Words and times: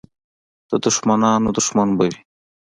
د 0.69 0.71
دښمنانو 0.85 1.47
دښمن 1.57 1.89
به 1.97 2.03
وي. 2.11 2.15